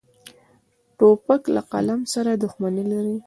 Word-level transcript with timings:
توپک 0.97 1.41
له 1.55 1.61
قلم 1.71 2.01
سره 2.13 2.31
دښمني 2.43 2.83
لري. 2.91 3.15